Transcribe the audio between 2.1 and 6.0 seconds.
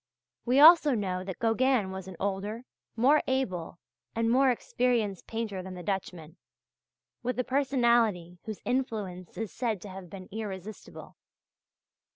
older, more able, and more experienced painter than the